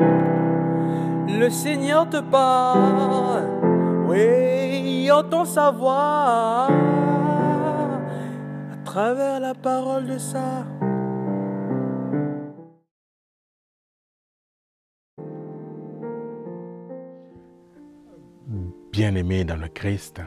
Le 0.00 1.48
Seigneur 1.48 2.08
te 2.08 2.20
parle, 2.20 3.44
oui, 4.08 5.10
entend 5.10 5.44
sa 5.44 5.70
voix 5.70 6.68
à 8.72 8.76
travers 8.84 9.40
la 9.40 9.54
parole 9.54 10.06
de 10.06 10.18
ça. 10.18 10.66
Bien-aimé 18.92 19.44
dans 19.44 19.56
le 19.56 19.68
Christ, 19.68 20.20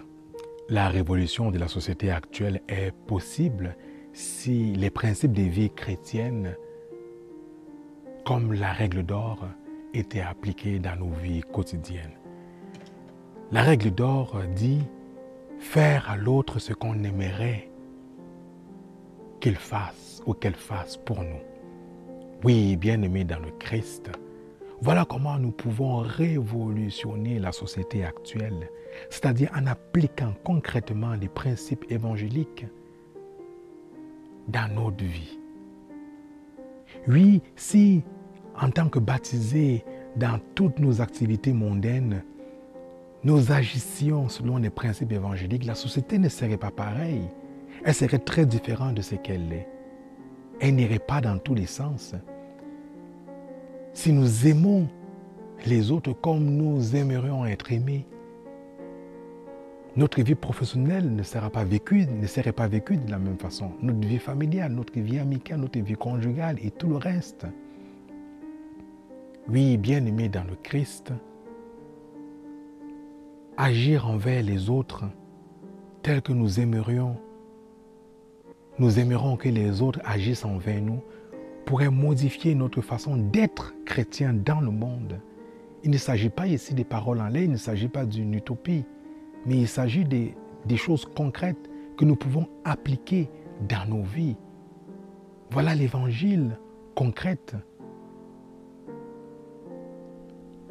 la 0.69 0.89
révolution 0.89 1.51
de 1.51 1.59
la 1.59 1.67
société 1.67 2.09
actuelle 2.09 2.61
est 2.67 2.91
possible 2.91 3.75
si 4.13 4.73
les 4.73 4.89
principes 4.89 5.33
des 5.33 5.47
vies 5.47 5.69
chrétiennes, 5.69 6.55
comme 8.25 8.53
la 8.53 8.71
règle 8.71 9.03
d'or, 9.03 9.45
étaient 9.93 10.21
appliqués 10.21 10.79
dans 10.79 10.95
nos 10.95 11.11
vies 11.11 11.41
quotidiennes. 11.41 12.17
La 13.51 13.61
règle 13.61 13.91
d'or 13.91 14.41
dit 14.55 14.81
faire 15.59 16.09
à 16.09 16.17
l'autre 16.17 16.59
ce 16.59 16.73
qu'on 16.73 17.03
aimerait 17.03 17.69
qu'il 19.39 19.55
fasse 19.55 20.21
ou 20.25 20.33
qu'elle 20.33 20.55
fasse 20.55 20.97
pour 20.97 21.21
nous. 21.21 21.41
Oui, 22.43 22.75
bien-aimé 22.75 23.23
dans 23.23 23.39
le 23.39 23.51
Christ, 23.59 24.09
voilà 24.81 25.05
comment 25.05 25.37
nous 25.37 25.51
pouvons 25.51 25.97
révolutionner 25.99 27.39
la 27.39 27.51
société 27.51 28.03
actuelle, 28.03 28.69
c'est-à-dire 29.09 29.49
en 29.55 29.65
appliquant 29.67 30.33
concrètement 30.43 31.13
les 31.13 31.29
principes 31.29 31.85
évangéliques 31.89 32.65
dans 34.47 34.73
notre 34.73 35.05
vie. 35.05 35.39
Oui, 37.07 37.41
si 37.55 38.03
en 38.59 38.69
tant 38.69 38.89
que 38.89 38.99
baptisés 38.99 39.83
dans 40.15 40.39
toutes 40.55 40.79
nos 40.79 41.01
activités 41.01 41.53
mondaines, 41.53 42.23
nous 43.23 43.51
agissions 43.51 44.27
selon 44.27 44.57
les 44.57 44.69
principes 44.69 45.11
évangéliques, 45.13 45.65
la 45.65 45.75
société 45.75 46.19
ne 46.19 46.29
serait 46.29 46.57
pas 46.57 46.71
pareille. 46.71 47.29
Elle 47.85 47.93
serait 47.93 48.19
très 48.19 48.45
différente 48.45 48.95
de 48.95 49.01
ce 49.01 49.15
qu'elle 49.15 49.51
est. 49.51 49.67
Elle 50.59 50.75
n'irait 50.75 50.99
pas 50.99 51.21
dans 51.21 51.37
tous 51.37 51.55
les 51.55 51.65
sens. 51.65 52.15
Si 53.93 54.11
nous 54.11 54.47
aimons 54.47 54.87
les 55.65 55.91
autres 55.91 56.13
comme 56.13 56.43
nous 56.43 56.95
aimerions 56.95 57.45
être 57.45 57.71
aimés, 57.71 58.05
notre 59.95 60.21
vie 60.21 60.35
professionnelle 60.35 61.13
ne 61.13 61.21
sera 61.23 61.49
pas 61.49 61.63
vécue, 61.63 62.07
ne 62.07 62.25
serait 62.25 62.51
pas 62.51 62.67
vécue 62.67 62.97
de 62.97 63.11
la 63.11 63.19
même 63.19 63.37
façon. 63.37 63.71
Notre 63.81 64.07
vie 64.07 64.17
familiale, 64.17 64.71
notre 64.71 64.99
vie 64.99 65.19
amicale, 65.19 65.59
notre 65.59 65.79
vie 65.79 65.93
conjugale 65.93 66.57
et 66.63 66.71
tout 66.71 66.87
le 66.87 66.97
reste. 66.97 67.45
Oui, 69.49 69.75
bien 69.75 70.05
aimé 70.05 70.29
dans 70.29 70.45
le 70.45 70.55
Christ, 70.55 71.11
agir 73.57 74.07
envers 74.07 74.41
les 74.41 74.69
autres 74.69 75.03
tel 76.01 76.21
que 76.21 76.31
nous 76.31 76.61
aimerions, 76.61 77.17
nous 78.79 78.99
aimerons 78.99 79.35
que 79.35 79.49
les 79.49 79.81
autres 79.81 79.99
agissent 80.05 80.45
envers 80.45 80.81
nous 80.81 81.01
pourrait 81.65 81.89
modifier 81.89 82.55
notre 82.55 82.79
façon 82.79 83.17
d'être 83.17 83.73
chrétien 83.85 84.33
dans 84.33 84.61
le 84.61 84.71
monde. 84.71 85.19
Il 85.83 85.91
ne 85.91 85.97
s'agit 85.97 86.29
pas 86.29 86.47
ici 86.47 86.73
des 86.73 86.85
paroles 86.85 87.19
en 87.19 87.27
l'air, 87.27 87.43
il 87.43 87.51
ne 87.51 87.57
s'agit 87.57 87.89
pas 87.89 88.05
d'une 88.05 88.33
utopie, 88.33 88.85
mais 89.45 89.57
il 89.57 89.67
s'agit 89.67 90.05
des, 90.05 90.35
des 90.65 90.77
choses 90.77 91.05
concrètes 91.05 91.69
que 91.97 92.05
nous 92.05 92.15
pouvons 92.15 92.47
appliquer 92.63 93.29
dans 93.67 93.89
nos 93.89 94.03
vies. 94.03 94.37
Voilà 95.51 95.75
l'évangile 95.75 96.57
concrète 96.95 97.55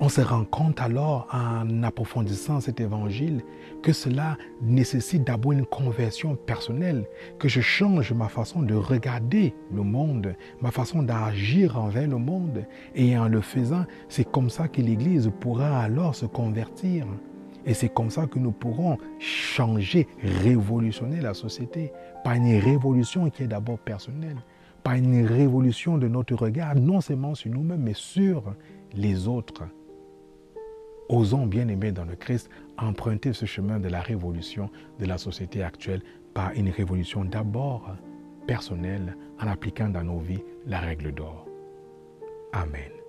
on 0.02 0.08
se 0.08 0.20
rend 0.20 0.44
compte 0.44 0.80
alors 0.80 1.28
en 1.30 1.84
approfondissant 1.84 2.58
cet 2.58 2.80
évangile 2.80 3.40
que 3.84 3.92
cela 3.92 4.36
nécessite 4.60 5.22
d'abord 5.22 5.52
une 5.52 5.64
conversion 5.64 6.34
personnelle, 6.34 7.04
que 7.38 7.48
je 7.48 7.60
change 7.60 8.12
ma 8.12 8.26
façon 8.26 8.62
de 8.62 8.74
regarder 8.74 9.54
le 9.72 9.82
monde, 9.84 10.34
ma 10.60 10.72
façon 10.72 11.04
d'agir 11.04 11.78
envers 11.78 12.08
le 12.08 12.16
monde. 12.16 12.66
Et 12.96 13.16
en 13.16 13.28
le 13.28 13.40
faisant, 13.40 13.84
c'est 14.08 14.28
comme 14.28 14.50
ça 14.50 14.66
que 14.66 14.82
l'Église 14.82 15.30
pourra 15.38 15.78
alors 15.78 16.16
se 16.16 16.26
convertir. 16.26 17.06
Et 17.64 17.72
c'est 17.72 17.94
comme 17.94 18.10
ça 18.10 18.26
que 18.26 18.40
nous 18.40 18.50
pourrons 18.50 18.98
changer, 19.20 20.08
révolutionner 20.42 21.20
la 21.20 21.32
société, 21.32 21.92
par 22.24 22.32
une 22.32 22.58
révolution 22.58 23.30
qui 23.30 23.44
est 23.44 23.48
d'abord 23.48 23.78
personnelle, 23.78 24.42
par 24.82 24.94
une 24.94 25.24
révolution 25.24 25.96
de 25.96 26.08
notre 26.08 26.34
regard, 26.34 26.74
non 26.74 27.00
seulement 27.00 27.36
sur 27.36 27.52
nous-mêmes, 27.52 27.82
mais 27.82 27.94
sur 27.94 28.52
les 28.94 29.28
autres. 29.28 29.62
Osons, 31.12 31.46
bien 31.46 31.68
aimés 31.68 31.92
dans 31.92 32.06
le 32.06 32.16
Christ, 32.16 32.48
emprunter 32.78 33.34
ce 33.34 33.44
chemin 33.44 33.78
de 33.78 33.88
la 33.88 34.00
révolution 34.00 34.70
de 34.98 35.04
la 35.04 35.18
société 35.18 35.62
actuelle 35.62 36.02
par 36.32 36.52
une 36.52 36.70
révolution 36.70 37.24
d'abord 37.24 37.94
personnelle 38.46 39.16
en 39.38 39.46
appliquant 39.46 39.90
dans 39.90 40.02
nos 40.02 40.18
vies 40.18 40.42
la 40.66 40.80
règle 40.80 41.12
d'or. 41.12 41.46
Amen. 42.54 43.01